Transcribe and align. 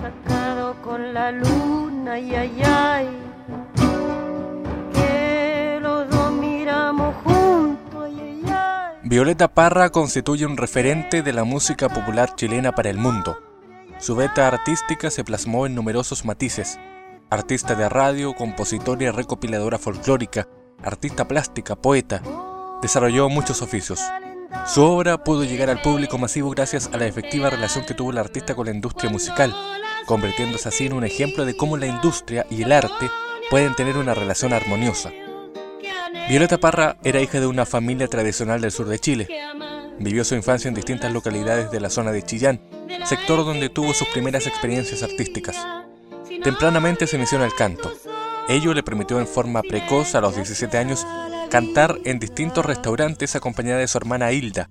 sacado 0.00 0.74
con 0.82 1.12
la 1.14 1.30
luna, 1.32 2.12
ay, 2.12 2.34
ay, 2.34 2.62
ay. 2.64 3.08
Que 4.94 5.78
los 5.80 6.08
dos 6.10 6.32
miramos 6.32 7.14
juntos. 7.24 7.58
Violeta 9.08 9.48
Parra 9.48 9.88
constituye 9.88 10.44
un 10.44 10.58
referente 10.58 11.22
de 11.22 11.32
la 11.32 11.44
música 11.44 11.88
popular 11.88 12.34
chilena 12.34 12.72
para 12.72 12.90
el 12.90 12.98
mundo. 12.98 13.38
Su 13.98 14.14
beta 14.14 14.46
artística 14.46 15.10
se 15.10 15.24
plasmó 15.24 15.64
en 15.64 15.74
numerosos 15.74 16.26
matices. 16.26 16.78
Artista 17.30 17.74
de 17.74 17.88
radio, 17.88 18.34
compositora 18.34 19.04
y 19.04 19.10
recopiladora 19.10 19.78
folclórica, 19.78 20.46
artista 20.82 21.26
plástica, 21.26 21.74
poeta. 21.74 22.20
Desarrolló 22.82 23.30
muchos 23.30 23.62
oficios. 23.62 24.00
Su 24.66 24.82
obra 24.82 25.24
pudo 25.24 25.44
llegar 25.44 25.70
al 25.70 25.80
público 25.80 26.18
masivo 26.18 26.50
gracias 26.50 26.90
a 26.92 26.98
la 26.98 27.06
efectiva 27.06 27.48
relación 27.48 27.86
que 27.86 27.94
tuvo 27.94 28.10
el 28.10 28.18
artista 28.18 28.54
con 28.54 28.66
la 28.66 28.72
industria 28.72 29.10
musical, 29.10 29.54
convirtiéndose 30.08 30.70
así 30.70 30.86
en 30.86 30.94
un 30.94 31.04
ejemplo 31.04 31.44
de 31.44 31.54
cómo 31.54 31.76
la 31.76 31.86
industria 31.86 32.46
y 32.50 32.62
el 32.62 32.72
arte 32.72 33.10
pueden 33.50 33.74
tener 33.74 33.98
una 33.98 34.14
relación 34.14 34.54
armoniosa. 34.54 35.12
Violeta 36.28 36.58
Parra 36.58 36.96
era 37.04 37.20
hija 37.20 37.40
de 37.40 37.46
una 37.46 37.66
familia 37.66 38.08
tradicional 38.08 38.60
del 38.60 38.72
sur 38.72 38.88
de 38.88 38.98
Chile. 38.98 39.28
Vivió 39.98 40.24
su 40.24 40.34
infancia 40.34 40.68
en 40.68 40.74
distintas 40.74 41.12
localidades 41.12 41.70
de 41.70 41.80
la 41.80 41.90
zona 41.90 42.10
de 42.10 42.22
Chillán, 42.22 42.60
sector 43.04 43.44
donde 43.44 43.68
tuvo 43.68 43.92
sus 43.92 44.08
primeras 44.08 44.46
experiencias 44.46 45.02
artísticas. 45.02 45.56
Tempranamente 46.42 47.06
se 47.06 47.16
inició 47.16 47.38
en 47.38 47.44
el 47.44 47.54
canto. 47.54 47.92
Ello 48.48 48.72
le 48.72 48.82
permitió 48.82 49.20
en 49.20 49.26
forma 49.26 49.60
precoz, 49.60 50.14
a 50.14 50.22
los 50.22 50.34
17 50.34 50.78
años, 50.78 51.06
cantar 51.50 51.98
en 52.04 52.18
distintos 52.18 52.64
restaurantes 52.64 53.36
acompañada 53.36 53.80
de 53.80 53.88
su 53.88 53.98
hermana 53.98 54.32
Hilda. 54.32 54.70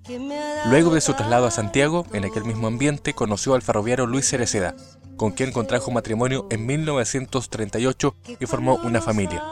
Luego 0.66 0.92
de 0.92 1.00
su 1.00 1.14
traslado 1.14 1.46
a 1.46 1.52
Santiago, 1.52 2.06
en 2.12 2.24
aquel 2.24 2.44
mismo 2.44 2.66
ambiente, 2.66 3.14
conoció 3.14 3.54
al 3.54 3.62
ferroviario 3.62 4.06
Luis 4.06 4.28
Cereceda, 4.28 4.74
con 5.18 5.32
quien 5.32 5.52
contrajo 5.52 5.90
matrimonio 5.90 6.46
en 6.48 6.64
1938 6.64 8.14
y 8.40 8.46
formó 8.46 8.76
una 8.76 9.02
familia. 9.02 9.42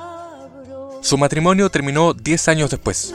Su 1.02 1.18
matrimonio 1.18 1.68
terminó 1.68 2.14
10 2.14 2.48
años 2.48 2.70
después. 2.70 3.12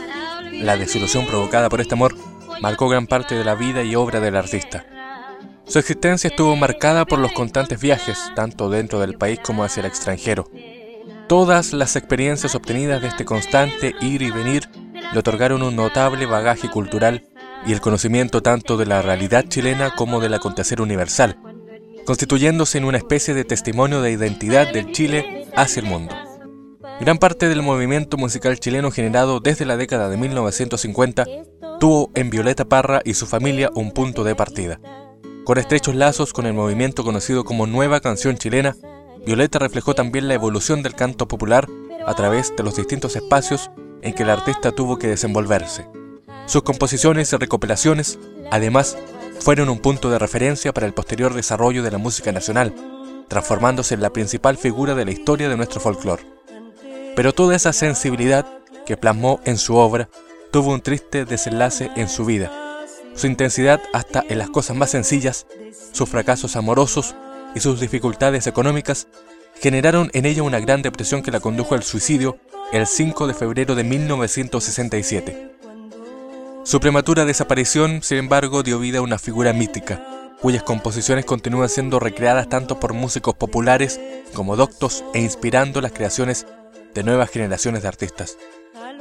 La 0.52 0.78
desilusión 0.78 1.26
provocada 1.26 1.70
por 1.70 1.82
este 1.82 1.96
amor 1.96 2.16
marcó 2.62 2.88
gran 2.88 3.08
parte 3.08 3.34
de 3.34 3.44
la 3.44 3.56
vida 3.56 3.82
y 3.82 3.96
obra 3.96 4.20
del 4.20 4.36
artista. 4.36 4.86
Su 5.66 5.80
existencia 5.80 6.28
estuvo 6.28 6.56
marcada 6.56 7.06
por 7.06 7.18
los 7.18 7.32
constantes 7.32 7.80
viajes, 7.80 8.20
tanto 8.36 8.70
dentro 8.70 9.00
del 9.00 9.18
país 9.18 9.40
como 9.44 9.64
hacia 9.64 9.82
el 9.82 9.88
extranjero. 9.88 10.50
Todas 11.28 11.74
las 11.74 11.96
experiencias 11.96 12.54
obtenidas 12.56 13.02
de 13.02 13.08
este 13.08 13.26
constante 13.26 13.96
ir 14.02 14.22
y 14.22 14.32
venir 14.32 14.70
le 15.14 15.20
otorgaron 15.20 15.64
un 15.64 15.76
notable 15.76 16.26
bagaje 16.26 16.70
cultural 16.70 17.26
y 17.66 17.74
el 17.74 17.82
conocimiento 17.82 18.42
tanto 18.42 18.78
de 18.78 18.86
la 18.86 19.02
realidad 19.02 19.46
chilena 19.48 19.96
como 19.96 20.20
del 20.20 20.34
acontecer 20.34 20.82
universal, 20.82 21.38
constituyéndose 22.06 22.78
en 22.78 22.86
una 22.86 22.98
especie 22.98 23.34
de 23.34 23.46
testimonio 23.46 24.02
de 24.02 24.12
identidad 24.12 24.72
del 24.72 24.92
Chile 24.92 25.48
hacia 25.56 25.82
el 25.82 25.88
mundo. 25.88 26.16
Gran 27.00 27.18
parte 27.18 27.50
del 27.50 27.62
movimiento 27.62 28.18
musical 28.18 28.60
chileno 28.60 28.92
generado 28.92 29.40
desde 29.40 29.66
la 29.66 29.78
década 29.78 30.10
de 30.10 30.18
1950 30.18 31.26
tuvo 31.80 32.12
en 32.14 32.30
Violeta 32.30 32.66
Parra 32.66 33.02
y 33.04 33.16
su 33.16 33.26
familia 33.26 33.72
un 33.74 33.92
punto 33.92 34.24
de 34.24 34.36
partida. 34.36 34.80
Con 35.44 35.58
estrechos 35.58 35.96
lazos 35.96 36.32
con 36.32 36.46
el 36.46 36.54
movimiento 36.54 37.04
conocido 37.04 37.44
como 37.44 37.66
Nueva 37.66 38.02
Canción 38.02 38.38
Chilena, 38.38 38.76
Violeta 39.26 39.58
reflejó 39.58 39.96
también 39.96 40.28
la 40.28 40.36
evolución 40.36 40.84
del 40.84 40.94
canto 40.94 41.28
popular 41.28 41.68
a 42.06 42.14
través 42.14 42.56
de 42.56 42.64
los 42.64 42.76
distintos 42.76 43.16
espacios 43.16 43.72
en 44.04 44.14
que 44.14 44.24
el 44.24 44.30
artista 44.30 44.72
tuvo 44.72 44.98
que 44.98 45.08
desenvolverse. 45.08 45.88
Sus 46.46 46.64
composiciones 46.64 47.34
y 47.34 47.38
recopilaciones, 47.38 48.20
además, 48.52 48.98
fueron 49.42 49.70
un 49.70 49.80
punto 49.80 50.12
de 50.12 50.20
referencia 50.20 50.72
para 50.72 50.86
el 50.86 50.94
posterior 50.94 51.34
desarrollo 51.34 51.82
de 51.82 51.90
la 51.90 51.98
música 51.98 52.32
nacional, 52.32 52.76
transformándose 53.28 53.96
en 53.96 54.02
la 54.02 54.14
principal 54.14 54.56
figura 54.56 54.94
de 54.94 55.04
la 55.04 55.12
historia 55.12 55.50
de 55.50 55.58
nuestro 55.58 55.82
folclore. 55.82 56.24
Pero 57.16 57.34
toda 57.34 57.56
esa 57.56 57.74
sensibilidad 57.74 58.46
que 58.86 58.98
plasmó 58.98 59.40
en 59.46 59.58
su 59.58 59.78
obra 59.78 60.10
tuvo 60.52 60.72
un 60.72 60.82
triste 60.82 61.26
desenlace 61.26 61.90
en 61.96 62.08
su 62.08 62.24
vida. 62.24 62.52
Su 63.16 63.26
intensidad 63.26 63.82
hasta 63.94 64.24
en 64.30 64.38
las 64.38 64.52
cosas 64.52 64.78
más 64.78 64.92
sencillas, 64.92 65.48
sus 65.92 66.08
fracasos 66.08 66.56
amorosos 66.56 67.16
y 67.56 67.62
sus 67.62 67.80
dificultades 67.80 68.46
económicas 68.46 69.08
generaron 69.60 70.12
en 70.14 70.26
ella 70.28 70.44
una 70.44 70.60
gran 70.60 70.84
depresión 70.84 71.24
que 71.24 71.32
la 71.32 71.40
condujo 71.40 71.74
al 71.74 71.84
suicidio 71.84 72.38
el 72.72 72.86
5 72.86 73.26
de 73.26 73.34
febrero 73.34 73.74
de 73.74 73.84
1967. 73.84 75.51
Su 76.64 76.80
prematura 76.80 77.26
desaparición, 77.26 78.04
sin 78.04 78.20
embargo, 78.20 78.62
dio 78.62 78.78
vida 78.78 79.00
a 79.00 79.02
una 79.02 79.18
figura 79.18 79.52
mítica, 79.52 80.06
cuyas 80.42 80.62
composiciones 80.62 81.26
continúan 81.26 81.70
siendo 81.70 82.00
recreadas 82.00 82.50
tanto 82.50 82.80
por 82.80 82.94
músicos 82.94 83.34
populares 83.34 84.00
como 84.36 84.56
doctos 84.56 85.04
e 85.16 85.20
inspirando 85.20 85.82
las 85.82 85.92
creaciones 85.92 86.46
de 86.94 87.04
nuevas 87.04 87.32
generaciones 87.32 87.82
de 87.82 87.88
artistas. 87.88 88.38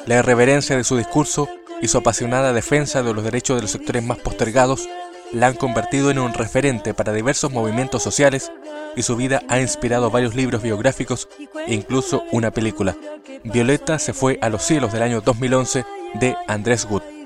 La 0.06 0.16
irreverencia 0.16 0.74
de 0.76 0.84
su 0.84 0.96
discurso 0.96 1.48
y 1.82 1.88
su 1.88 1.98
apasionada 1.98 2.54
defensa 2.54 3.02
de 3.02 3.12
los 3.12 3.24
derechos 3.24 3.56
de 3.56 3.62
los 3.62 3.70
sectores 3.70 4.02
más 4.04 4.18
postergados 4.18 4.88
la 5.30 5.48
han 5.48 5.54
convertido 5.54 6.10
en 6.10 6.18
un 6.18 6.32
referente 6.32 6.94
para 6.94 7.12
diversos 7.12 7.52
movimientos 7.52 8.02
sociales 8.02 8.50
y 8.96 9.02
su 9.02 9.16
vida 9.16 9.42
ha 9.48 9.60
inspirado 9.60 10.10
varios 10.10 10.34
libros 10.34 10.62
biográficos 10.62 11.28
e 11.66 11.74
incluso 11.74 12.24
una 12.32 12.50
película. 12.50 12.96
Violeta 13.44 13.98
se 13.98 14.14
fue 14.14 14.38
a 14.40 14.48
los 14.48 14.62
cielos 14.62 14.92
del 14.92 15.02
año 15.02 15.20
2011 15.20 15.84
de 16.14 16.36
Andrés 16.48 16.86
Wood. 16.90 17.19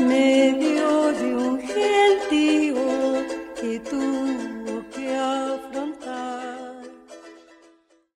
Medio 0.00 0.73